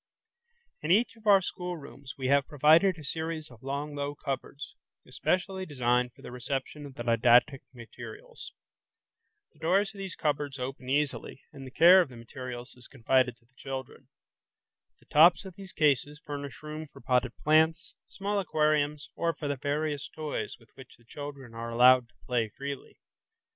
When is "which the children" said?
20.73-21.53